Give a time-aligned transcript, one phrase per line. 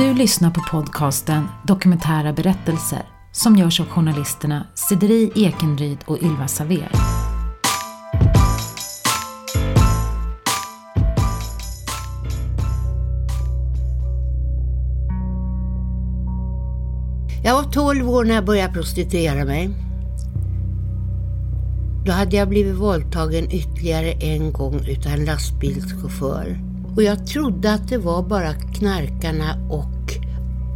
[0.00, 3.02] Du lyssnar på podcasten Dokumentära berättelser
[3.32, 6.90] som görs av journalisterna Sideri Ekenryd och Ylva Saver.
[17.44, 19.70] Jag var 12 år när jag började prostituera mig.
[22.06, 26.70] Då hade jag blivit våldtagen ytterligare en gång utav en lastbilschaufför.
[26.96, 30.14] Och jag trodde att det var bara knarkarna och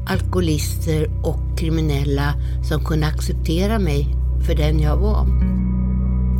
[0.07, 2.35] alkoholister och kriminella
[2.69, 4.17] som kunde acceptera mig
[4.47, 5.27] för den jag var.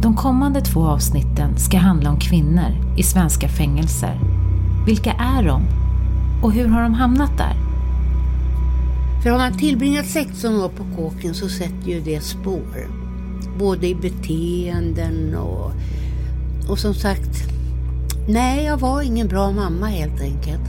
[0.03, 4.21] De kommande två avsnitten ska handla om kvinnor i svenska fängelser.
[4.87, 5.63] Vilka är de?
[6.43, 7.55] Och hur har de hamnat där?
[9.23, 12.89] För har man tillbringat 16 år på kåken så sätter ju det spår.
[13.59, 15.73] Både i beteenden och,
[16.69, 17.54] och som sagt,
[18.29, 20.63] nej jag var ingen bra mamma helt enkelt.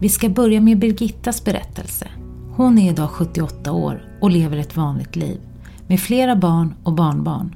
[0.00, 2.08] Vi ska börja med Birgittas berättelse.
[2.56, 5.40] Hon är idag 78 år och lever ett vanligt liv
[5.86, 7.54] med flera barn och barnbarn.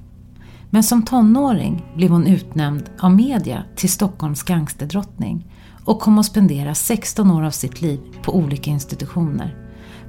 [0.70, 5.52] Men som tonåring blev hon utnämnd av media till Stockholms gangsterdrottning
[5.84, 9.56] och kom att spendera 16 år av sitt liv på olika institutioner.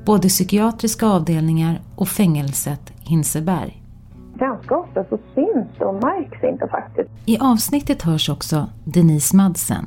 [0.06, 3.84] Både psykiatriska avdelningar och fängelset Hinseberg.
[4.40, 7.10] Ganska ofta så syns och märks inte faktiskt.
[7.26, 9.86] I avsnittet hörs också Denise Madsen,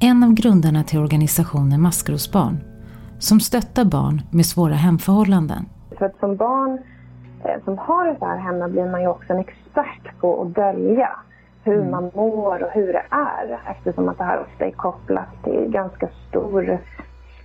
[0.00, 2.56] en av grundarna till organisationen Maskrosbarn,
[3.18, 5.64] som stöttar barn med svåra hemförhållanden.
[5.98, 6.78] För att som barn
[7.44, 10.54] eh, som har det så här hemma blir man ju också en expert på att
[10.54, 11.10] dölja
[11.64, 11.90] hur mm.
[11.90, 16.08] man mår och hur det är eftersom att det här ofta är kopplat till ganska
[16.28, 16.78] stor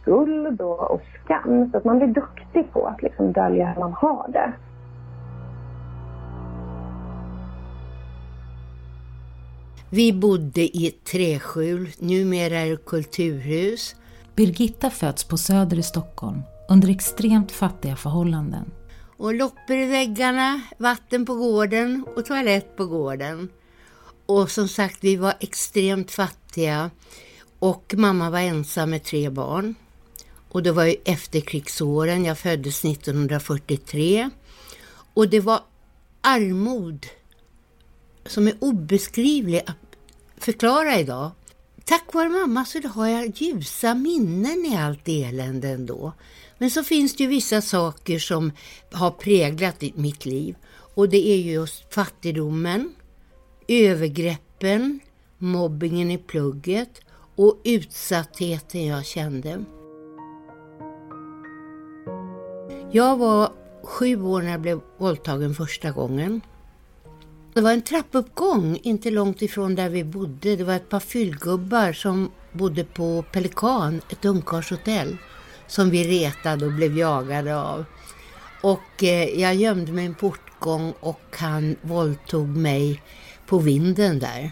[0.01, 1.71] skuld och, och skam.
[1.71, 4.51] Så att man blir duktig på att liksom dölja hur man har det.
[9.89, 13.95] Vi bodde i ett träskjul, numera är det kulturhus.
[14.35, 18.71] Birgitta föds på Söder i Stockholm under extremt fattiga förhållanden.
[19.17, 23.49] Och loppor i väggarna, vatten på gården och toalett på gården.
[24.25, 26.91] Och som sagt, vi var extremt fattiga
[27.59, 29.75] och mamma var ensam med tre barn.
[30.49, 34.29] Och det var ju efterkrigsåren, jag föddes 1943.
[35.13, 35.59] Och det var
[36.21, 37.05] armod
[38.27, 39.97] som är obeskrivlig att
[40.37, 41.31] förklara idag.
[41.85, 46.13] Tack vare mamma så har jag ljusa minnen i allt elände ändå.
[46.57, 48.51] Men så finns det ju vissa saker som
[48.91, 50.55] har präglat mitt liv.
[50.95, 52.95] Och det är just fattigdomen,
[53.67, 54.99] övergreppen,
[55.37, 57.01] mobbingen i plugget
[57.35, 59.63] och utsattheten jag kände.
[62.91, 66.41] Jag var sju år när jag blev våldtagen första gången.
[67.57, 70.55] Det var en trappuppgång inte långt ifrån där vi bodde.
[70.55, 75.17] Det var ett par fyllgubbar som bodde på Pelikan, ett ungkarlshotell,
[75.67, 77.85] som vi retade och blev jagade av.
[78.61, 83.01] Och eh, jag gömde mig i en portgång och han våldtog mig
[83.47, 84.51] på vinden där.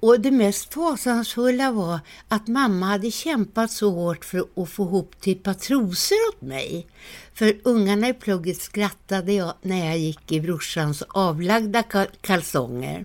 [0.00, 5.20] Och det mest fasansfulla var att mamma hade kämpat så hårt för att få ihop
[5.20, 6.86] till ett par trosor åt mig.
[7.34, 11.82] För ungarna i plugget skrattade jag när jag gick i brorsans avlagda
[12.20, 13.04] kalsonger.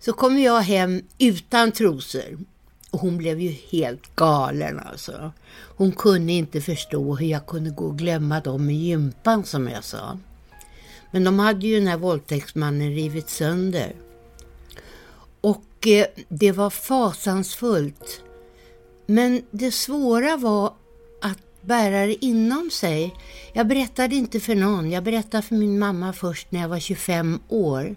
[0.00, 2.38] Så kom jag hem utan trosor.
[2.90, 5.32] Och hon blev ju helt galen alltså.
[5.76, 9.84] Hon kunde inte förstå hur jag kunde gå och glömma dem i gympan som jag
[9.84, 10.18] sa.
[11.10, 13.92] Men de hade ju den här våldtäktsmannen rivit sönder.
[15.40, 18.22] Och eh, det var fasansfullt.
[19.06, 20.74] Men det svåra var
[21.22, 23.14] att bära det inom sig.
[23.52, 24.90] Jag berättade inte för någon.
[24.90, 27.96] Jag berättade för min mamma först när jag var 25 år.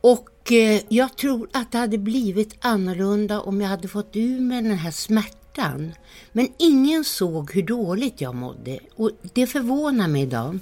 [0.00, 4.62] Och eh, jag tror att det hade blivit annorlunda om jag hade fått ur mig
[4.62, 5.92] den här smärtan.
[6.32, 10.58] Men ingen såg hur dåligt jag mådde och det förvånar mig idag.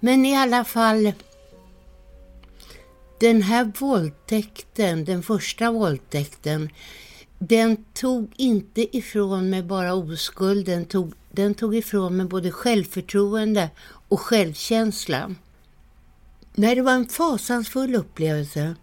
[0.00, 1.12] Men i alla fall,
[3.20, 6.70] den här våldtäkten, den första våldtäkten,
[7.38, 13.70] den tog inte ifrån mig bara oskuld, den tog, den tog ifrån mig både självförtroende
[14.08, 15.34] och självkänsla.
[16.54, 18.74] Nej, det var en fasansfull upplevelse.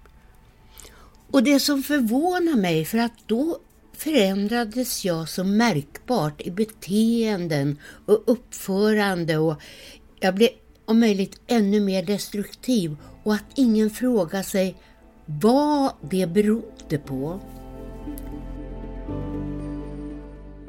[1.31, 3.57] Och det som förvånar mig, för att då
[3.93, 9.61] förändrades jag så märkbart i beteenden och uppförande och
[10.19, 10.49] jag blev
[10.85, 12.97] om möjligt ännu mer destruktiv
[13.27, 14.75] och att ingen frågar sig
[15.25, 17.39] vad det berodde på.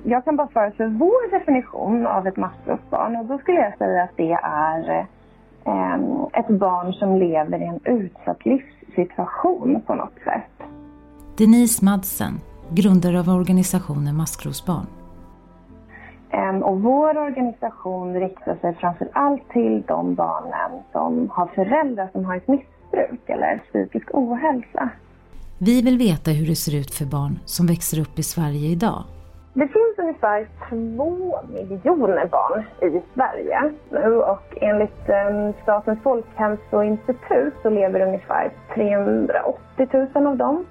[0.05, 4.02] Jag kan bara svara för vår definition av ett maskrosbarn och då skulle jag säga
[4.02, 5.06] att det är
[5.64, 10.69] eh, ett barn som lever i en utsatt livssituation på något sätt.
[11.37, 12.40] Denise Madsen
[12.70, 14.87] grundare av organisationen Maskrosbarn.
[16.30, 22.25] Ehm, och vår organisation riktar sig framför allt till de barnen som har föräldrar som
[22.25, 24.88] har ett missbruk eller psykisk ohälsa.
[25.58, 29.04] Vi vill veta hur det ser ut för barn som växer upp i Sverige idag.
[29.54, 37.70] Det finns ungefär två miljoner barn i Sverige nu och enligt ehm, Statens folkhälsoinstitut så
[37.70, 40.64] lever ungefär 380 000 av dem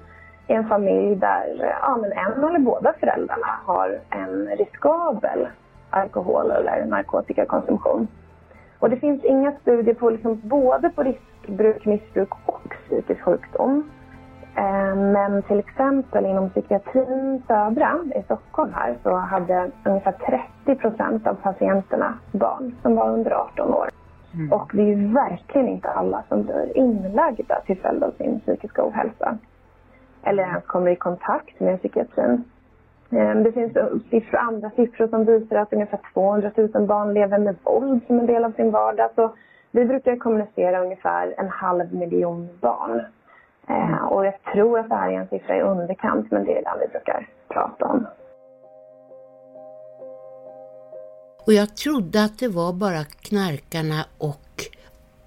[0.48, 5.48] i en familj där ja, men en eller båda föräldrarna har en riskabel
[5.90, 8.08] alkohol eller narkotikakonsumtion.
[8.78, 13.90] Och det finns inga studier på liksom både på riskbruk, missbruk och psykisk sjukdom.
[14.56, 20.14] Eh, men till exempel inom psykiatrin Södra i Stockholm här så hade ungefär
[20.66, 23.88] 30 procent av patienterna barn som var under 18 år.
[24.34, 24.52] Mm.
[24.52, 28.84] Och det är ju verkligen inte alla som blir inlagda till följd av sin psykiska
[28.84, 29.38] ohälsa
[30.22, 32.44] eller ens kommer i kontakt med psykiatrin.
[33.10, 33.72] Ehm, det finns
[34.10, 38.26] siffror, andra siffror som visar att ungefär 200 000 barn lever med våld som en
[38.26, 39.10] del av sin vardag.
[39.14, 39.34] Så
[39.70, 43.04] vi brukar kommunicera ungefär en halv miljon barn.
[43.68, 46.62] Ehm, och jag tror att det här är en siffra i underkant, men det är
[46.62, 48.06] den vi brukar prata om.
[51.46, 54.48] Och jag trodde att det var bara knarkarna och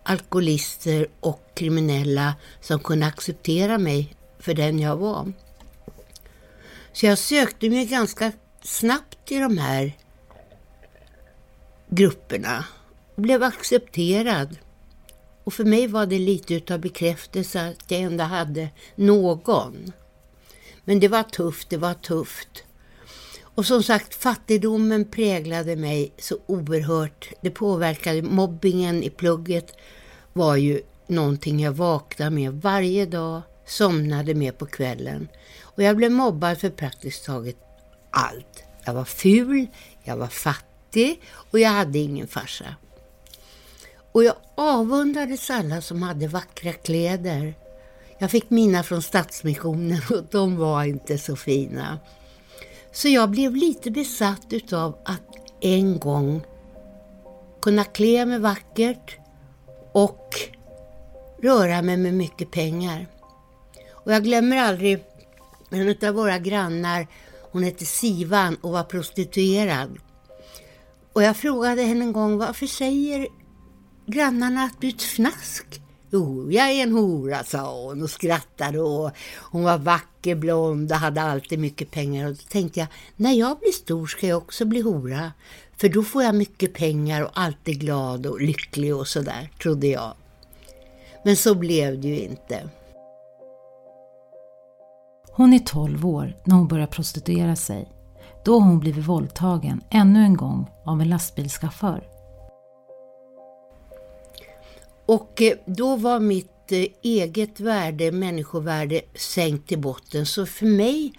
[0.03, 5.33] alkoholister och kriminella som kunde acceptera mig för den jag var.
[6.93, 8.31] Så jag sökte mig ganska
[8.63, 9.97] snabbt i de här
[11.89, 12.65] grupperna
[13.15, 14.57] och blev accepterad.
[15.43, 19.91] Och för mig var det lite utav bekräftelse att jag ändå hade någon.
[20.83, 22.63] Men det var tufft, det var tufft.
[23.41, 27.29] Och som sagt, fattigdomen präglade mig så oerhört.
[27.41, 29.75] Det påverkade mobbingen i plugget
[30.33, 33.41] var ju någonting jag vaknade med varje dag
[33.71, 35.27] somnade med på kvällen.
[35.61, 37.57] Och jag blev mobbad för praktiskt taget
[38.11, 38.63] allt.
[38.85, 39.67] Jag var ful,
[40.03, 41.21] jag var fattig
[41.51, 42.75] och jag hade ingen farsa.
[44.11, 47.53] Och jag avundades alla som hade vackra kläder.
[48.19, 51.99] Jag fick mina från Stadsmissionen och de var inte så fina.
[52.91, 55.21] Så jag blev lite besatt utav att
[55.61, 56.41] en gång
[57.61, 59.17] kunna klä mig vackert
[59.93, 60.35] och
[61.41, 63.07] röra mig med mycket pengar.
[64.03, 65.03] Och jag glömmer aldrig
[65.69, 67.07] en av våra grannar,
[67.51, 69.97] hon hette Sivan och var prostituerad.
[71.13, 73.27] Och jag frågade henne en gång, varför säger
[74.05, 75.81] grannarna att du är ett fnask?
[76.13, 80.97] Jo, jag är en hora, sa hon och skrattade och hon var vacker, blond och
[80.97, 82.27] hade alltid mycket pengar.
[82.27, 85.31] Och då tänkte jag, när jag blir stor ska jag också bli hora.
[85.77, 90.13] För då får jag mycket pengar och alltid glad och lycklig och sådär, trodde jag.
[91.25, 92.69] Men så blev det ju inte.
[95.33, 97.91] Hon är 12 år när hon börjar prostituera sig.
[98.45, 102.07] Då har hon blivit våldtagen ännu en gång av en lastbilschaufför.
[105.05, 110.25] Och eh, då var mitt eh, eget värde, människovärde, sänkt till botten.
[110.25, 111.13] Så för mig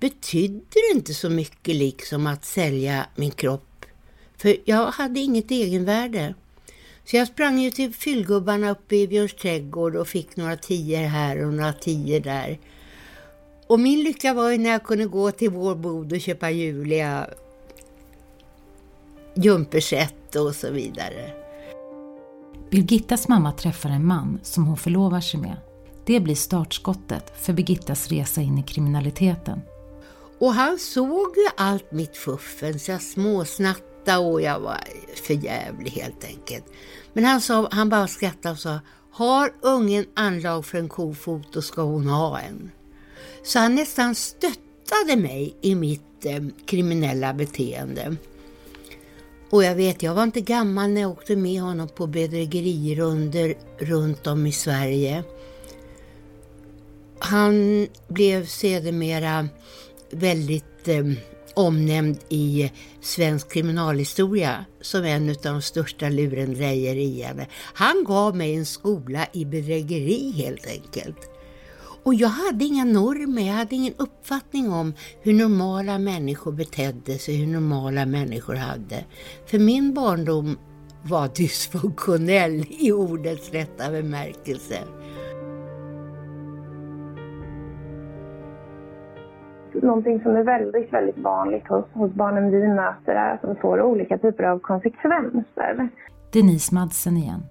[0.00, 3.84] betydde det inte så mycket liksom att sälja min kropp.
[4.36, 6.34] För jag hade inget egenvärde.
[7.04, 11.46] Så jag sprang ju till fyllgubbarna uppe i Björns trädgård och fick några tior här
[11.46, 12.58] och några tior där.
[13.66, 17.26] Och min lycka var ju när jag kunde gå till vår bod och köpa Julia
[19.34, 21.30] jumperset och så vidare.
[22.70, 25.56] Birgittas mamma träffar en man som hon förlovar sig med.
[26.06, 29.60] Det blir startskottet för Birgittas resa in i kriminaliteten.
[30.38, 34.80] Och han såg ju allt mitt fuffens, jag småsnattade och jag var
[35.24, 36.64] förjävlig helt enkelt.
[37.12, 41.62] Men han, sa, han bara skrattade och sa, har ungen anlag för en kofot då
[41.62, 42.70] ska hon ha en.
[43.42, 48.16] Så han nästan stöttade mig i mitt eh, kriminella beteende.
[49.50, 54.26] Och jag vet, jag var inte gammal när jag åkte med honom på bedrägerirunder runt
[54.26, 55.24] om i Sverige.
[57.18, 59.48] Han blev sedermera
[60.10, 61.04] väldigt eh,
[61.54, 67.46] omnämnd i svensk kriminalhistoria som en av de största lurendrejerierna.
[67.54, 71.31] Han gav mig en skola i bedrägeri helt enkelt.
[72.04, 77.36] Och jag hade inga normer, jag hade ingen uppfattning om hur normala människor betedde sig,
[77.36, 79.04] hur normala människor hade.
[79.46, 80.58] För min barndom
[81.10, 84.78] var dysfunktionell i ordets rätta bemärkelse.
[89.82, 93.82] Någonting som är väldigt, väldigt vanligt hos, hos barnen vi möter är att de får
[93.82, 95.88] olika typer av konsekvenser.
[96.32, 97.42] Denise Madsen igen.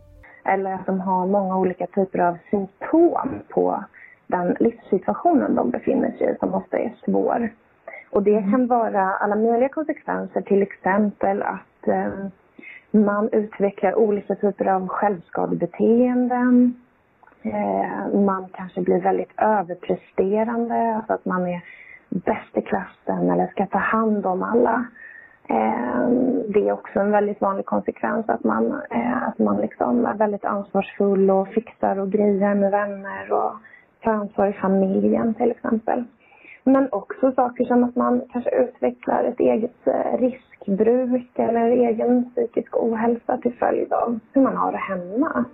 [0.46, 3.84] Eller att de har många olika typer av symptom på
[4.32, 7.50] den livssituationen de befinner sig i som ofta är svår.
[8.10, 12.28] Och det kan vara alla möjliga konsekvenser, till exempel att eh,
[12.92, 16.74] man utvecklar olika typer av självskadebeteenden.
[17.42, 21.62] Eh, man kanske blir väldigt överpresterande, alltså att man är
[22.10, 24.86] bäst i klassen eller ska ta hand om alla.
[25.50, 26.10] Eh,
[26.48, 30.46] det är också en väldigt vanlig konsekvens att man, eh, att man liksom är väldigt
[30.46, 33.54] ansvarsfull och fixar och grejer med vänner och
[34.04, 36.04] tar ansvar i familjen till exempel.
[36.64, 42.78] Men också saker som att man kanske utvecklar ett eget eh, riskbruk eller egen psykisk
[42.78, 45.46] ohälsa till följd av hur man har det hemma.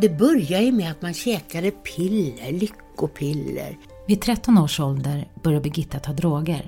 [0.00, 3.76] Det började ju med att man käkade piller, lyckopiller.
[4.06, 6.62] Vid 13 års ålder började Birgitta ta droger.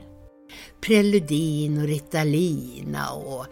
[0.87, 3.47] Preludin och Ritalina och,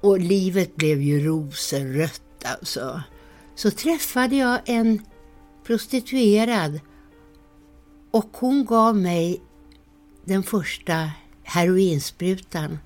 [0.00, 3.02] och livet blev ju rosenrött alltså.
[3.54, 5.02] Så träffade jag en
[5.64, 6.80] prostituerad
[8.10, 9.40] och hon gav mig
[10.24, 11.10] den första
[11.42, 12.78] heroinsprutan.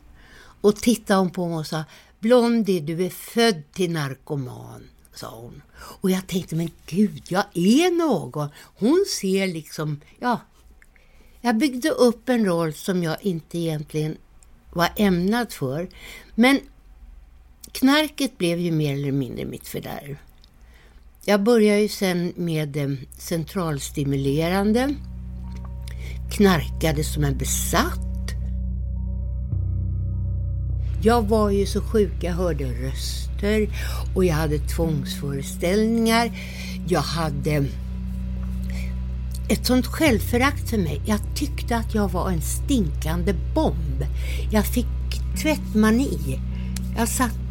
[0.60, 1.84] Och tittade hon på mig och sa
[2.20, 4.82] Blondie, du är född till narkoman
[5.14, 5.62] sa hon.
[5.74, 8.48] Och jag tänkte, men gud, jag är någon.
[8.78, 10.40] Hon ser liksom, ja.
[11.40, 14.16] Jag byggde upp en roll som jag inte egentligen
[14.72, 15.88] var ämnad för.
[16.34, 16.60] Men
[17.72, 20.16] knarket blev ju mer eller mindre mitt fördärv.
[21.24, 24.94] Jag började ju sen med eh, centralstimulerande,
[26.30, 27.98] knarkade som en besatt.
[31.02, 33.68] Jag var ju så sjuk, jag hörde röster
[34.14, 36.32] och jag hade tvångsföreställningar.
[36.88, 37.64] Jag hade
[39.48, 41.02] ett sånt självförakt för mig.
[41.06, 44.04] Jag tyckte att jag var en stinkande bomb.
[44.50, 44.86] Jag fick
[45.42, 46.40] tvättmani.
[46.96, 47.41] Jag satt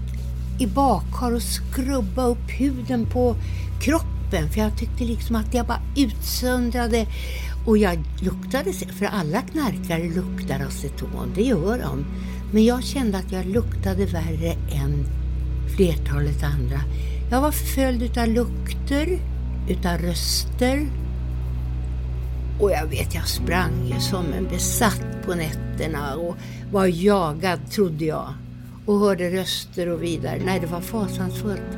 [0.62, 3.36] i bakhar och skrubba upp huden på
[3.82, 7.08] kroppen för jag tyckte liksom att jag bara utsöndrade
[7.66, 12.06] och jag luktade, för alla knarkare luktar aceton, det gör de.
[12.54, 15.06] Men jag kände att jag luktade värre än
[15.76, 16.80] flertalet andra.
[17.32, 19.20] Jag var förföljd utav lukter,
[19.70, 20.88] utav röster.
[22.60, 26.36] Och jag vet, jag sprang ju som en besatt på nätterna och
[26.72, 28.34] var jagad, trodde jag.
[28.86, 30.42] Och hörde röster och vidare.
[30.46, 31.78] Nej, det var fasansfullt.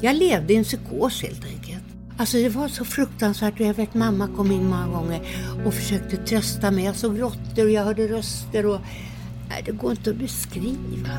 [0.00, 1.84] Jag levde i en psykos helt enkelt.
[2.16, 5.20] Alltså det var så fruktansvärt jag vet mamma kom in många gånger
[5.66, 6.84] och försökte trösta mig.
[6.84, 8.80] Jag såg råttor och jag hörde röster och...
[9.48, 11.18] Nej, det går inte att beskriva.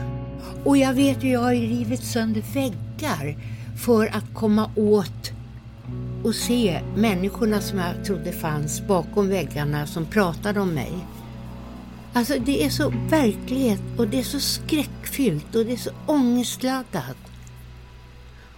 [0.64, 3.38] Och jag vet ju, jag har ju rivit sönder väggar
[3.78, 5.32] för att komma åt
[6.24, 10.94] och se människorna som jag trodde fanns bakom väggarna som pratade om mig.
[12.16, 17.18] Alltså det är så verklighet och det är så skräckfyllt och det är så ångestladdat.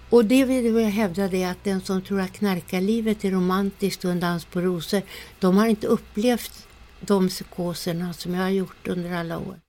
[0.10, 4.12] Och det vill jag hävda det att den som tror att knarkarlivet är romantiskt och
[4.12, 5.02] en dans på rosor,
[5.40, 6.68] de har inte upplevt
[7.00, 9.60] de psykoserna som jag har gjort under alla år.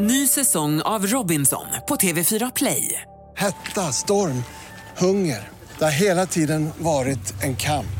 [0.00, 3.02] Ny säsong av Robinson på TV4 Play.
[3.36, 4.42] Hetta, storm,
[4.98, 5.48] hunger.
[5.78, 7.99] Det har hela tiden varit en kamp.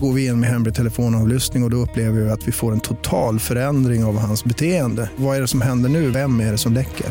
[0.00, 2.80] Går vi in med hemlig telefonavlyssning och, och då upplever vi att vi får en
[2.80, 5.10] total förändring av hans beteende.
[5.16, 6.10] Vad är det som händer nu?
[6.10, 7.06] Vem är det som läcker?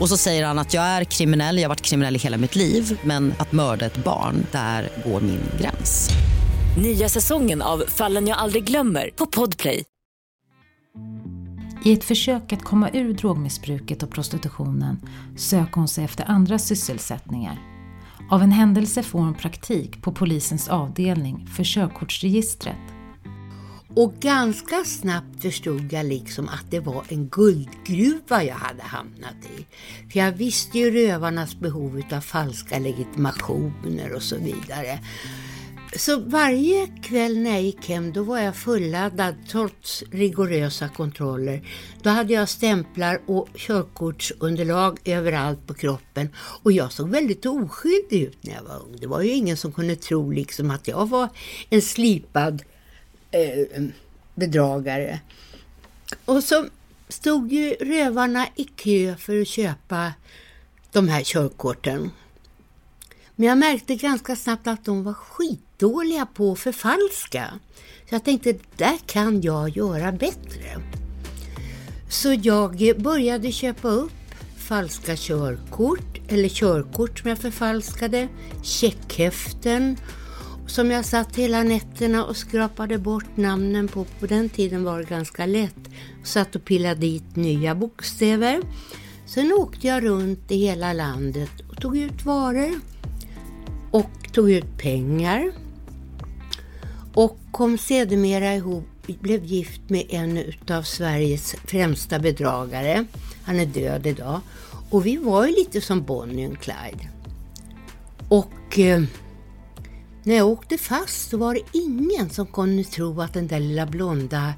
[0.00, 2.56] Och så säger han att jag är kriminell, jag har varit kriminell i hela mitt
[2.56, 6.10] liv men att mörda ett barn, där går min gräns.
[6.82, 9.84] Nya säsongen av Fallen jag aldrig glömmer på Podplay.
[11.84, 14.98] I ett försök att komma ur drogmissbruket och prostitutionen
[15.36, 17.73] söker hon sig efter andra sysselsättningar.
[18.34, 22.76] Av en händelse får hon praktik på polisens avdelning för körkortsregistret.
[23.96, 29.66] Och ganska snabbt förstod jag liksom att det var en guldgruva jag hade hamnat i.
[30.12, 34.98] För jag visste ju rövarnas behov av falska legitimationer och så vidare.
[35.96, 41.68] Så varje kväll när jag gick hem då var jag fulladdad trots rigorösa kontroller.
[42.02, 48.38] Då hade jag stämplar och körkortsunderlag överallt på kroppen och jag såg väldigt oskyldig ut
[48.40, 48.96] när jag var ung.
[49.00, 51.28] Det var ju ingen som kunde tro liksom att jag var
[51.70, 52.62] en slipad
[53.30, 53.82] eh,
[54.34, 55.20] bedragare.
[56.24, 56.66] Och så
[57.08, 60.12] stod ju rövarna i kö för att köpa
[60.92, 62.10] de här körkorten.
[63.36, 67.50] Men jag märkte ganska snabbt att de var skitdåliga på att förfalska.
[68.08, 70.82] Så jag tänkte, där kan jag göra bättre.
[72.08, 74.12] Så jag började köpa upp
[74.58, 78.28] falska körkort, eller körkort som jag förfalskade,
[78.62, 79.96] checkhäften
[80.66, 84.04] som jag satt hela nätterna och skrapade bort namnen på.
[84.04, 85.90] På den tiden var det ganska lätt.
[86.24, 88.62] Satt och pillade dit nya bokstäver.
[89.26, 92.80] Sen åkte jag runt i hela landet och tog ut varor
[93.94, 95.52] och tog ut pengar
[97.14, 103.04] och kom sedermera ihop, blev gift med en av Sveriges främsta bedragare.
[103.44, 104.40] Han är död idag.
[104.90, 107.08] Och vi var ju lite som Bonnie och Clyde.
[108.28, 109.02] Och eh,
[110.22, 113.86] när jag åkte fast så var det ingen som kunde tro att den där lilla
[113.86, 114.54] blonda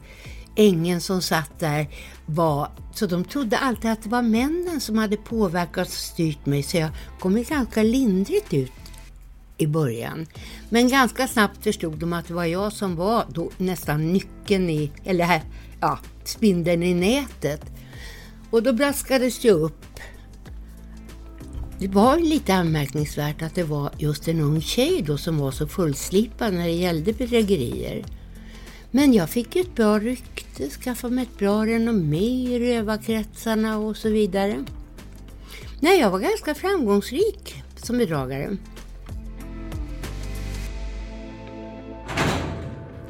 [0.56, 1.86] ängen som satt där
[2.26, 6.62] var, så de trodde alltid att det var männen som hade påverkat och styrt mig
[6.62, 6.90] så jag
[7.20, 8.72] kom ganska lindrigt ut
[9.58, 10.26] i början.
[10.70, 14.92] Men ganska snabbt förstod de att det var jag som var då nästan nyckeln i,
[15.04, 15.42] eller här,
[15.80, 17.60] ja, spindeln i nätet.
[18.50, 19.86] Och då braskades det upp.
[21.78, 25.66] Det var lite anmärkningsvärt att det var just en ung tjej då som var så
[25.66, 28.04] fullslipad när det gällde bedrägerier.
[28.90, 34.08] Men jag fick ett bra rykte, skaffade mig ett bra renommé i rövarkretsarna och så
[34.08, 34.64] vidare.
[35.80, 38.56] Nej, jag var ganska framgångsrik som bedragare.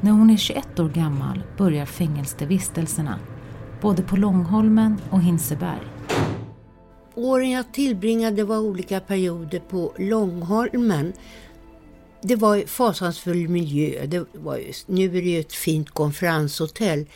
[0.01, 3.19] När hon är 21 år gammal börjar fängelsevistelserna,
[3.81, 5.81] både på Långholmen och Hinseberg.
[7.15, 11.13] Åren jag tillbringade var olika perioder på Långholmen.
[12.23, 14.07] Det var fasansfull miljö.
[14.07, 17.07] Det var just, nu är det ju ett fint konferenshotell.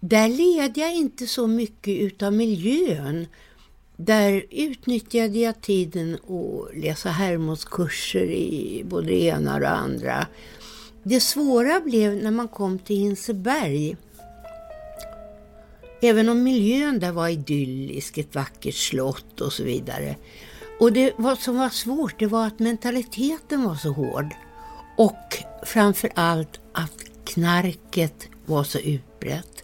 [0.00, 3.26] Där led jag inte så mycket utav miljön.
[3.96, 10.26] Där utnyttjade jag tiden att läsa Hermodskurser i både det ena och det andra.
[11.02, 13.96] Det svåra blev när man kom till Hinseberg.
[16.02, 20.16] Även om miljön där var idyllisk, ett vackert slott och så vidare.
[20.80, 24.34] Och det vad som var svårt det var att mentaliteten var så hård.
[24.96, 29.62] Och framför allt att knarket var så utbrett.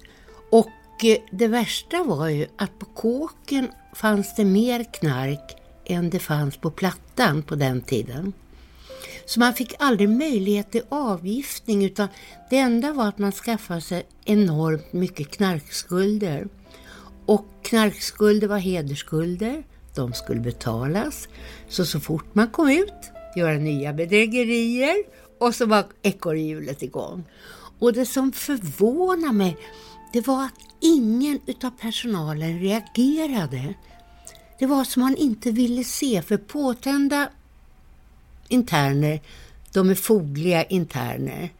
[0.50, 6.18] Och eh, det värsta var ju att på kåken fanns det mer knark än det
[6.18, 8.32] fanns på plattan på den tiden.
[9.28, 12.08] Så man fick aldrig möjlighet till avgiftning utan
[12.50, 16.48] det enda var att man skaffade sig enormt mycket knarkskulder.
[17.26, 19.62] Och knarkskulder var hedersskulder,
[19.94, 21.28] de skulle betalas.
[21.68, 24.96] Så så fort man kom ut, göra nya bedrägerier
[25.40, 27.24] och så var ekorrhjulet igång.
[27.78, 29.56] Och det som förvånade mig,
[30.12, 33.74] det var att ingen utav personalen reagerade.
[34.58, 37.28] Det var som man inte ville se, för påtända
[38.48, 39.20] interner,
[39.72, 41.52] de är fogliga interner.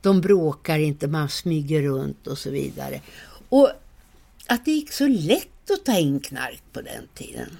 [0.00, 3.00] De bråkar inte, man smyger runt och så vidare.
[3.48, 3.70] Och
[4.46, 7.58] att det gick så lätt att ta in knark på den tiden.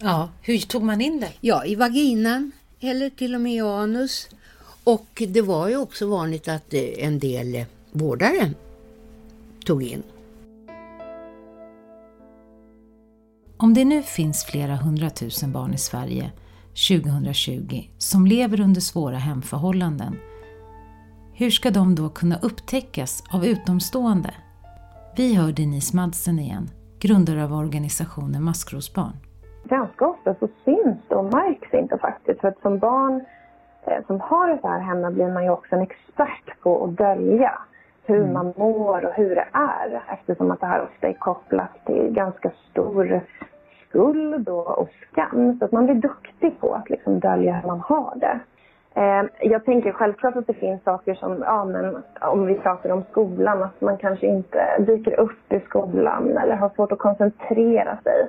[0.00, 1.32] Ja, hur tog man in det?
[1.40, 4.28] Ja, i vaginan eller till och med i anus.
[4.84, 8.52] Och det var ju också vanligt att eh, en del vårdare
[9.64, 10.02] tog in.
[13.56, 16.30] Om det nu finns flera hundratusen barn i Sverige
[16.76, 20.16] 2020 som lever under svåra hemförhållanden.
[21.34, 24.30] Hur ska de då kunna upptäckas av utomstående?
[25.16, 26.66] Vi hör Denise Madsen igen,
[26.98, 29.16] grundare av organisationen Maskrosbarn.
[29.64, 32.40] Ganska ofta så syns det och märks inte faktiskt.
[32.40, 33.24] För att som barn
[33.86, 36.96] eh, som har det så här hemma blir man ju också en expert på att
[36.96, 37.52] dölja
[38.04, 38.32] hur mm.
[38.32, 42.52] man mår och hur det är eftersom att det här ofta är kopplat till ganska
[42.70, 43.20] stor
[43.88, 45.58] skuld och, och skam.
[45.58, 48.40] Så att man blir duktig på att liksom dölja hur man har det.
[49.00, 53.04] Eh, jag tänker självklart att det finns saker som, ja men om vi pratar om
[53.10, 58.28] skolan, att man kanske inte dyker upp i skolan eller har svårt att koncentrera sig.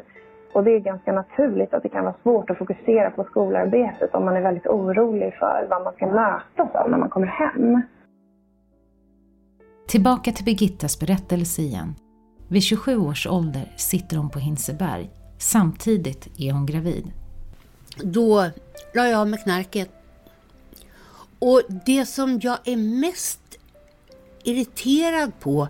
[0.53, 4.25] Och det är ganska naturligt att det kan vara svårt att fokusera på skolarbetet om
[4.25, 7.81] man är väldigt orolig för vad man ska mötas av när man kommer hem.
[9.87, 11.95] Tillbaka till Birgittas berättelse igen.
[12.49, 17.11] Vid 27 års ålder sitter hon på Hinseberg Samtidigt är hon gravid.
[18.03, 18.49] Då
[18.93, 19.89] la jag av med knarket.
[21.39, 23.39] Och det som jag är mest
[24.43, 25.67] irriterad på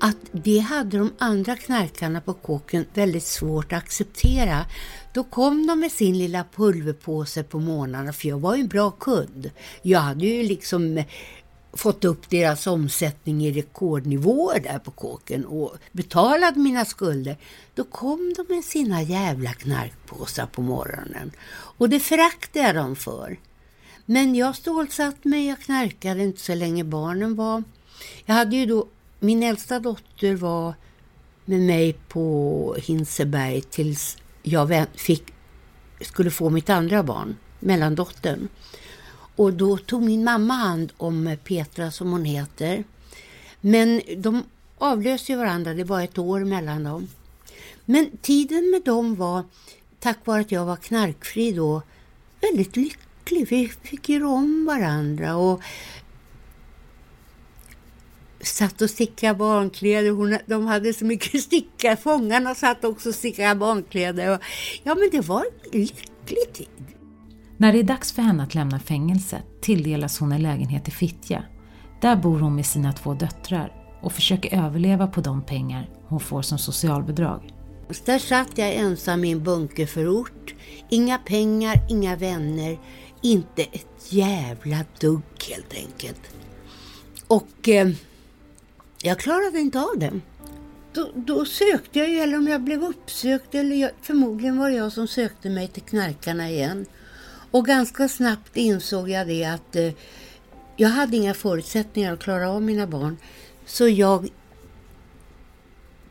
[0.00, 4.66] att det hade de andra knarkarna på kåken väldigt svårt att acceptera.
[5.14, 8.90] Då kom de med sin lilla pulverpåse på morgnarna för jag var ju en bra
[8.90, 9.50] kund.
[9.82, 11.04] Jag hade ju liksom
[11.72, 17.36] fått upp deras omsättning i rekordnivåer där på kåken och betalat mina skulder,
[17.74, 21.32] då kom de med sina jävla knarkpåsar på morgonen.
[21.50, 23.38] Och det föraktade jag dem för.
[24.06, 27.62] Men jag stålsatte mig, jag knarkade inte så länge barnen var.
[28.24, 28.86] Jag hade ju då,
[29.18, 30.74] min äldsta dotter var
[31.44, 35.24] med mig på Hinseberg tills jag fick,
[36.00, 38.48] skulle få mitt andra barn, mellandottern.
[39.36, 42.84] Och då tog min mamma hand om Petra som hon heter.
[43.60, 44.42] Men de
[44.78, 47.08] avlöste varandra, det var ett år mellan dem.
[47.84, 49.44] Men tiden med dem var,
[50.00, 51.82] tack vare att jag var knarkfri då,
[52.40, 53.48] väldigt lycklig.
[53.48, 55.62] Vi fick göra om varandra och
[58.40, 60.10] satt och stickade barnkläder.
[60.10, 61.96] Hon, de hade så mycket sticka.
[61.96, 64.34] Fångarna satt också och stickade barnkläder.
[64.34, 64.40] Och,
[64.82, 66.99] ja, men det var en lycklig tid.
[67.60, 71.44] När det är dags för henne att lämna fängelset tilldelas hon en lägenhet i Fittja.
[72.00, 76.42] Där bor hon med sina två döttrar och försöker överleva på de pengar hon får
[76.42, 77.54] som socialbidrag.
[78.04, 80.54] Där satt jag ensam i en bunkerförort.
[80.88, 82.78] Inga pengar, inga vänner,
[83.22, 86.20] inte ett jävla dugg helt enkelt.
[87.26, 87.90] Och eh,
[89.02, 90.20] jag klarade inte av det.
[90.92, 94.76] Då, då, sökte jag ju, eller om jag blev uppsökt, eller jag, förmodligen var det
[94.76, 96.86] jag som sökte mig till knarkarna igen.
[97.50, 99.92] Och ganska snabbt insåg jag det att eh,
[100.76, 103.16] jag hade inga förutsättningar att klara av mina barn.
[103.66, 104.28] Så jag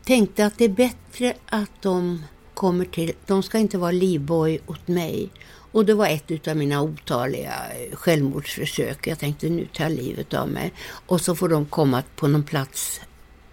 [0.04, 2.22] tänkte att det är bättre att de
[2.54, 5.30] kommer till, de ska inte vara livboj åt mig.
[5.72, 9.06] Och det var ett av mina otaliga eh, självmordsförsök.
[9.06, 10.72] Jag tänkte nu tar jag livet av mig.
[11.06, 13.00] Och så får de komma på någon plats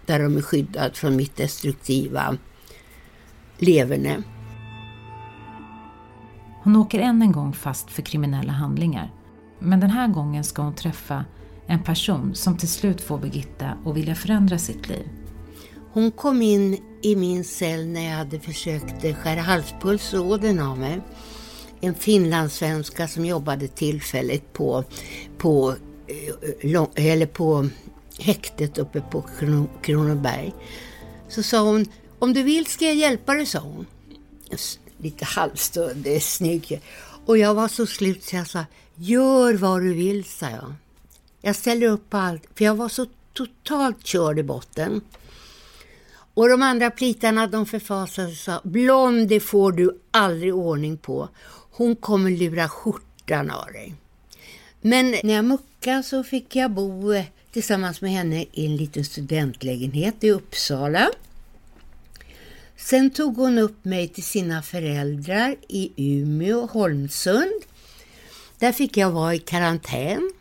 [0.06, 2.36] där de är skyddade från mitt destruktiva
[3.58, 4.22] leverne.
[6.68, 9.12] Hon åker än en gång fast för kriminella handlingar.
[9.58, 11.24] Men den här gången ska hon träffa
[11.66, 15.08] en person som till slut får Birgitta att vilja förändra sitt liv.
[15.92, 21.00] Hon kom in i min cell när jag hade försökt skära halspulsådern av mig.
[21.80, 24.84] En finlandssvenska som jobbade tillfälligt på,
[25.38, 25.74] på,
[26.62, 27.68] eh, eller på
[28.18, 29.24] häktet uppe på
[29.82, 30.54] Kronoberg.
[31.28, 31.86] Så sa hon,
[32.18, 33.86] om du vill ska jag hjälpa dig, sa hon.
[34.98, 36.80] Lite halvstundig, snygg.
[37.26, 40.74] Och jag var så slut så jag sa, gör vad du vill, sa jag.
[41.40, 45.00] Jag ställer upp på allt, för jag var så totalt körd i botten.
[46.34, 50.96] Och de andra plitarna de förfasade sig och sa, Blond det får du aldrig ordning
[50.96, 51.28] på.
[51.70, 53.94] Hon kommer lura skjortan av dig.
[54.80, 59.04] Men när jag muckade så fick jag bo eh, tillsammans med henne i en liten
[59.04, 61.08] studentlägenhet i Uppsala.
[62.78, 67.62] Sen tog hon upp mig till sina föräldrar i Umeå Holmsund.
[68.58, 70.32] Där fick jag vara i karantän.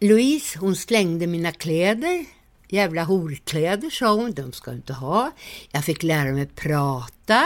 [0.00, 2.24] Louise hon slängde mina kläder.
[2.68, 5.30] Jävla horkläder sa hon, de ska du inte ha.
[5.70, 7.44] Jag fick lära mig prata.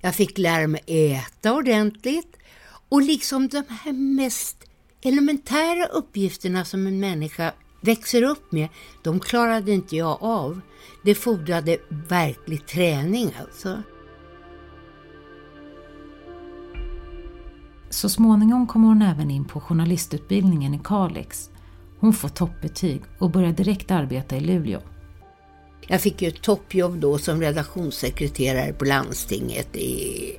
[0.00, 2.36] Jag fick lära mig äta ordentligt.
[2.88, 4.56] Och liksom de här mest
[5.02, 7.52] elementära uppgifterna som en människa
[7.86, 8.68] växer upp med,
[9.02, 10.60] de klarade inte jag av.
[11.02, 13.82] Det fordrade verklig träning alltså.
[17.90, 21.50] Så småningom kommer hon även in på journalistutbildningen i Kalix.
[21.98, 24.80] Hon får toppbetyg och börjar direkt arbeta i Luleå.
[25.88, 30.32] Jag fick ju ett toppjobb då som redaktionssekreterare på landstinget i,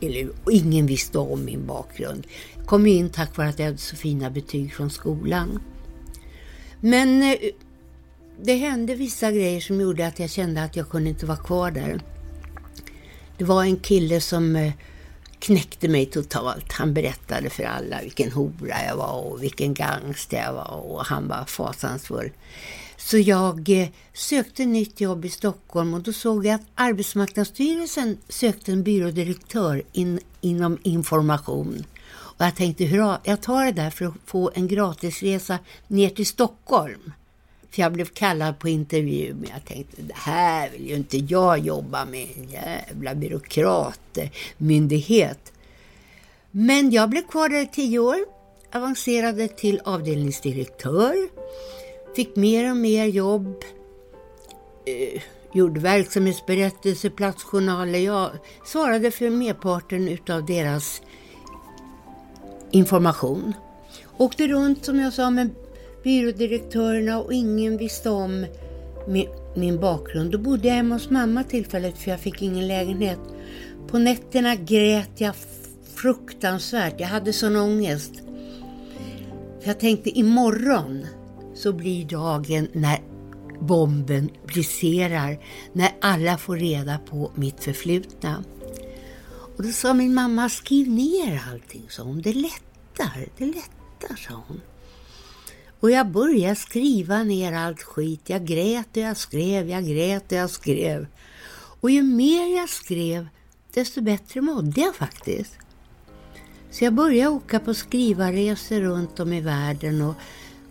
[0.00, 2.26] i Luleå och ingen visste om min bakgrund.
[2.56, 5.60] Jag kom in tack vare att jag hade så fina betyg från skolan.
[6.84, 7.36] Men eh,
[8.42, 11.70] det hände vissa grejer som gjorde att jag kände att jag kunde inte vara kvar
[11.70, 12.00] där.
[13.38, 14.72] Det var en kille som eh,
[15.38, 16.72] knäckte mig totalt.
[16.72, 21.28] Han berättade för alla vilken hora jag var och vilken gangster jag var och han
[21.28, 22.30] var fasansfull.
[22.96, 28.72] Så jag eh, sökte nytt jobb i Stockholm och då såg jag att Arbetsmarknadsstyrelsen sökte
[28.72, 31.84] en byrådirektör in, inom information.
[32.36, 36.26] Och jag tänkte, hurra, jag tar det där för att få en gratisresa ner till
[36.26, 37.12] Stockholm.
[37.70, 41.58] För jag blev kallad på intervju, men jag tänkte det här vill ju inte jag
[41.58, 45.40] jobba med, en jävla byråkratmyndighet.
[45.46, 45.52] Eh,
[46.50, 48.18] men jag blev kvar där i tio år,
[48.72, 51.28] avancerade till avdelningsdirektör,
[52.16, 53.64] fick mer och mer jobb,
[54.86, 57.98] eh, gjorde verksamhetsberättelser, platsjournaler.
[57.98, 58.30] Jag
[58.64, 61.02] svarade för merparten utav deras
[62.72, 63.54] information.
[64.16, 65.50] Åkte runt som jag sa med
[66.04, 68.46] byrådirektörerna och ingen visste om
[69.08, 70.30] min, min bakgrund.
[70.30, 73.18] Då bodde jag hemma hos mamma tillfället för jag fick ingen lägenhet.
[73.88, 75.34] På nätterna grät jag
[75.94, 77.00] fruktansvärt.
[77.00, 78.12] Jag hade sån ångest.
[79.60, 81.06] För jag tänkte imorgon
[81.54, 82.98] så blir dagen när
[83.60, 85.38] bomben briserar,
[85.72, 88.44] när alla får reda på mitt förflutna.
[89.62, 92.22] Och då sa min mamma, skriv ner allting, sa hon.
[92.22, 94.60] det lättar, det lättar, sa hon.
[95.80, 98.20] Och jag började skriva ner allt skit.
[98.26, 101.06] Jag grät och jag skrev, jag grät och jag skrev.
[101.80, 103.28] Och ju mer jag skrev,
[103.74, 105.58] desto bättre mådde jag faktiskt.
[106.70, 110.14] Så jag började åka på skrivarresor runt om i världen och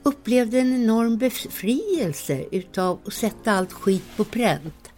[0.04, 4.92] upplevde en enorm befrielse utav att sätta allt skit på pränt.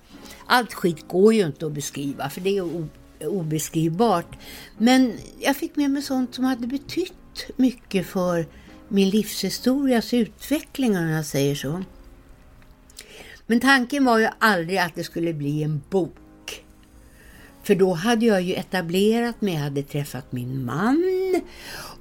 [0.45, 2.61] Allt skit går ju inte att beskriva för det är
[3.27, 4.37] obeskrivbart.
[4.77, 8.45] Men jag fick med mig sånt som hade betytt mycket för
[8.87, 11.83] min livshistorias utveckling om jag säger så.
[13.47, 16.63] Men tanken var ju aldrig att det skulle bli en bok.
[17.63, 21.03] För då hade jag ju etablerat mig, jag hade träffat min man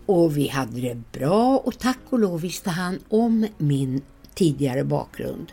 [0.06, 4.02] och vi hade det bra och tack och lov visste han om min
[4.34, 5.52] tidigare bakgrund.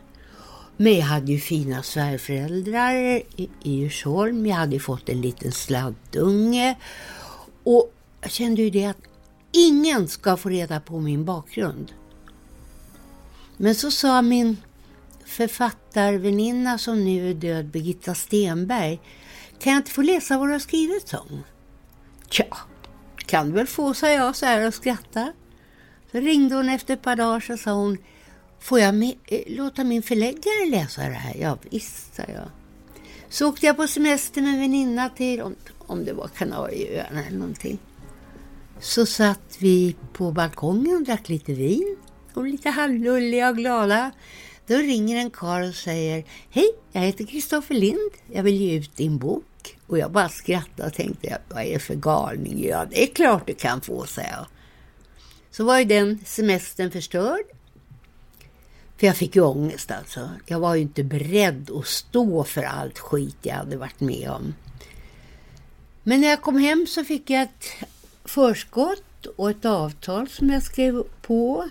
[0.81, 6.77] Men jag hade ju fina svärföräldrar i, i Djursholm, jag hade fått en liten sladdunge
[7.63, 8.97] och jag kände ju det att
[9.51, 11.91] ingen ska få reda på min bakgrund.
[13.57, 14.57] Men så sa min
[15.25, 18.99] författarväninna som nu är död, Birgitta Stenberg,
[19.59, 21.43] kan jag inte få läsa vad du har skrivit om?
[22.29, 22.57] Tja,
[23.25, 25.33] kan du väl få, sa jag så här och skrattade.
[26.11, 27.97] Så ringde hon efter ett par dagar så sa hon,
[28.59, 31.35] får jag eh, låta min förläggare läsa det här?
[31.41, 32.49] Ja visst, sa jag.
[33.29, 37.37] Så åkte jag på semester med en väninna till, om, om det var Kanarieöarna eller
[37.37, 37.79] någonting.
[38.79, 41.97] Så satt vi på balkongen och drack lite vin
[42.33, 44.11] och lite halvlulliga och glada.
[44.67, 48.11] Då ringer en karl och säger Hej, jag heter Kristoffer Lind.
[48.31, 49.45] Jag vill ge ut din bok.
[49.87, 52.67] Och jag bara skrattade och tänkte, vad är det för galning?
[52.67, 54.45] Ja, det är klart du kan få, sa jag.
[55.51, 57.45] Så var ju den semestern förstörd.
[58.99, 60.29] För jag fick ju ångest alltså.
[60.45, 64.53] Jag var ju inte beredd att stå för allt skit jag hade varit med om.
[66.03, 67.65] Men när jag kom hem så fick jag ett
[68.25, 71.69] förskott och ett avtal som jag skrev på.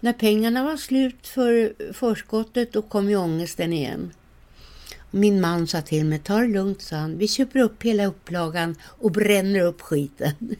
[0.00, 4.12] När pengarna var slut för förskottet då kom ju ångesten igen.
[5.10, 7.18] Min man sa till mig, ta det lugnt, sa han.
[7.18, 10.34] Vi köper upp hela upplagan och bränner upp skiten.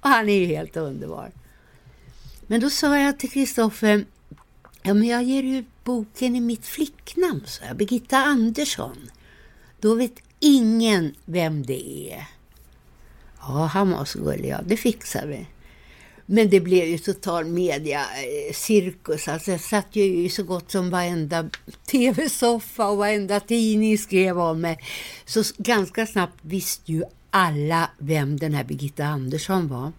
[0.00, 1.30] och han är ju helt underbar.
[2.46, 4.04] Men då sa jag till Kristoffer,
[4.82, 9.10] ja men jag ger ut boken i mitt flicknamn, sa jag, Birgitta Andersson.
[9.80, 12.26] Då vet ingen vem det är.
[13.40, 15.46] Ja, han var så gullig, ja, det fixar vi.
[16.26, 19.28] Men det blev ju total mediacirkus.
[19.28, 21.50] Alltså jag satt ju i så gott som varenda
[21.86, 24.78] tv-soffa och varenda tidning skrev om mig.
[25.24, 29.92] Så ganska snabbt visste ju alla vem den här Birgitta Andersson var.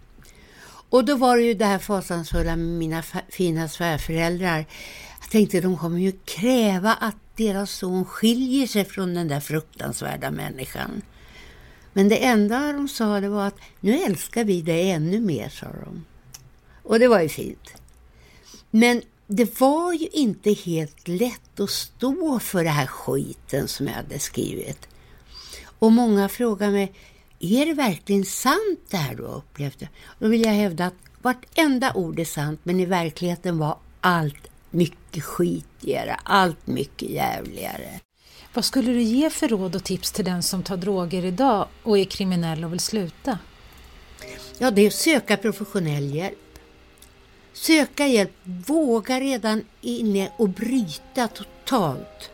[0.92, 4.66] Och då var det ju det här fasansfulla med mina fina svärföräldrar.
[5.20, 10.30] Jag tänkte de kommer ju kräva att deras son skiljer sig från den där fruktansvärda
[10.30, 11.02] människan.
[11.92, 15.66] Men det enda de sa det var att nu älskar vi dig ännu mer, sa
[15.84, 16.04] de.
[16.82, 17.74] Och det var ju fint.
[18.70, 23.94] Men det var ju inte helt lätt att stå för den här skiten som jag
[23.94, 24.88] hade skrivit.
[25.78, 26.92] Och många frågar mig,
[27.42, 29.82] är det verkligen sant det här du har upplevt?
[30.18, 35.24] Då vill jag hävda att vartenda ord är sant, men i verkligheten var allt mycket
[35.24, 38.00] skitigare, allt mycket jävligare.
[38.54, 41.98] Vad skulle du ge för råd och tips till den som tar droger idag och
[41.98, 43.38] är kriminell och vill sluta?
[44.58, 46.38] Ja, det är att söka professionell hjälp.
[47.52, 52.30] Söka hjälp, våga redan inne och bryta totalt.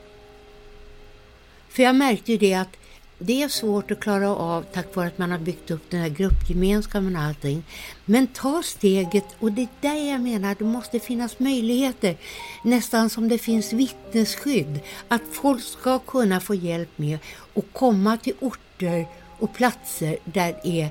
[1.68, 2.76] För jag märkte ju det att
[3.18, 6.08] det är svårt att klara av tack vare att man har byggt upp den här
[6.08, 7.64] gruppgemenskapen och allting.
[8.04, 12.16] Men ta steget och det är där jag menar det måste finnas möjligheter.
[12.64, 14.80] Nästan som det finns vittnesskydd.
[15.08, 17.18] Att folk ska kunna få hjälp med
[17.54, 19.06] att komma till orter
[19.38, 20.90] och platser där det är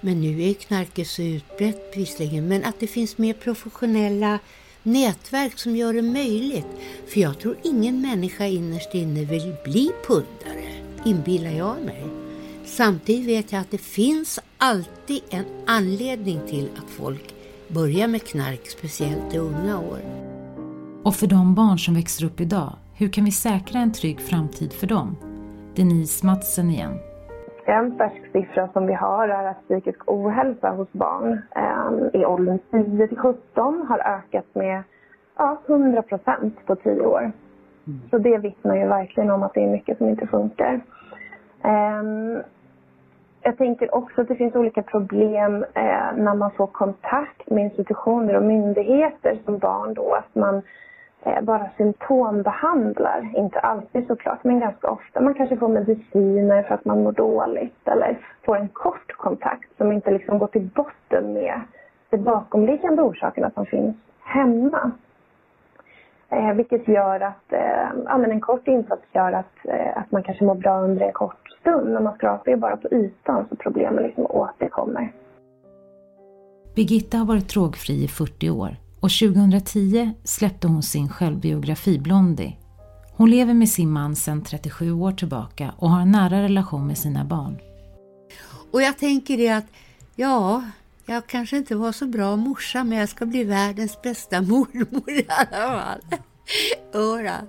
[0.00, 4.38] men nu är knarket så utbrett visserligen, men att det finns mer professionella
[4.82, 6.66] nätverk som gör det möjligt.
[7.08, 12.02] För jag tror ingen människa innerst inne vill bli pundare, inbillar jag mig.
[12.64, 17.34] Samtidigt vet jag att det finns alltid en anledning till att folk
[17.68, 20.00] börjar med knark, speciellt i unga år.
[21.02, 24.72] Och för de barn som växer upp idag, hur kan vi säkra en trygg framtid
[24.72, 25.16] för dem?
[25.76, 26.98] Denise Matsen igen.
[27.64, 32.58] En färsk siffra som vi har är att psykisk ohälsa hos barn eh, i åldern
[32.70, 34.82] 10 till 17 har ökat med
[35.36, 37.32] ja, 100 procent på 10 år.
[37.86, 38.00] Mm.
[38.10, 40.80] Så det vittnar ju verkligen om att det är mycket som inte funkar.
[41.66, 42.42] Ehm,
[43.42, 48.36] jag tänker också att det finns olika problem eh, när man får kontakt med institutioner
[48.36, 50.14] och myndigheter som barn då.
[50.14, 50.62] Att man
[51.22, 53.30] eh, bara symptombehandlar.
[53.36, 55.20] Inte alltid såklart, men ganska ofta.
[55.20, 59.92] Man kanske får mediciner för att man mår dåligt eller får en kort kontakt som
[59.92, 61.60] inte liksom går till botten med
[62.10, 64.90] de bakomliggande orsakerna som finns hemma.
[66.30, 70.22] Eh, vilket gör att eh, ja, men en kort insats gör att, eh, att man
[70.22, 71.92] kanske mår bra under en kort stund.
[71.92, 75.12] Men man skrapar ju bara på ytan så problemen liksom återkommer.
[76.74, 82.56] Birgitta har varit drogfri i 40 år och 2010 släppte hon sin självbiografi Blondie.
[83.16, 86.98] Hon lever med sin man sedan 37 år tillbaka och har en nära relation med
[86.98, 87.58] sina barn.
[88.72, 89.66] Och jag tänker det att,
[90.16, 90.62] ja,
[91.06, 95.26] jag kanske inte var så bra morsa men jag ska bli världens bästa mormor i
[95.28, 96.00] alla fall.
[96.94, 97.46] Ora.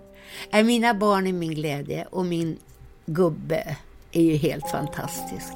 [0.66, 2.58] Mina barn är min glädje och min
[3.06, 3.78] gubbe
[4.12, 5.54] är ju helt fantastisk.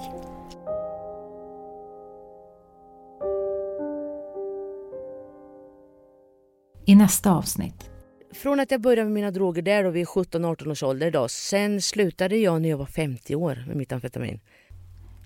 [6.86, 7.90] I nästa avsnitt.
[8.34, 11.28] Från att jag började med mina droger där då vid 17-18 års ålder då.
[11.28, 14.40] Sen slutade jag när jag var 50 år med mitt amfetamin.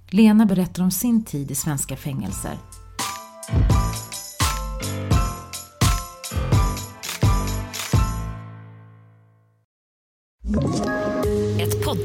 [0.10, 2.58] Lena berättar om sin tid i svenska fängelser.